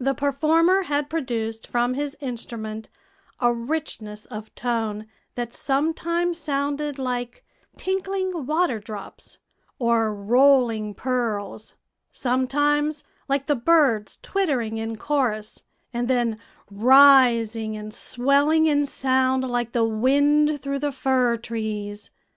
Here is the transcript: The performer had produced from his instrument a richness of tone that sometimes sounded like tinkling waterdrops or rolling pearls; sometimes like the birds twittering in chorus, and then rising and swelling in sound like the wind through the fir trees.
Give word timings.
The 0.00 0.12
performer 0.12 0.82
had 0.82 1.08
produced 1.08 1.68
from 1.68 1.94
his 1.94 2.16
instrument 2.20 2.88
a 3.38 3.52
richness 3.52 4.26
of 4.26 4.52
tone 4.56 5.06
that 5.36 5.54
sometimes 5.54 6.36
sounded 6.36 6.98
like 6.98 7.44
tinkling 7.76 8.44
waterdrops 8.48 9.38
or 9.78 10.12
rolling 10.12 10.94
pearls; 10.94 11.74
sometimes 12.10 13.04
like 13.28 13.46
the 13.46 13.54
birds 13.54 14.18
twittering 14.20 14.78
in 14.78 14.96
chorus, 14.96 15.62
and 15.94 16.08
then 16.08 16.40
rising 16.72 17.76
and 17.76 17.94
swelling 17.94 18.66
in 18.66 18.84
sound 18.84 19.44
like 19.48 19.70
the 19.70 19.84
wind 19.84 20.60
through 20.60 20.80
the 20.80 20.90
fir 20.90 21.36
trees. 21.36 22.10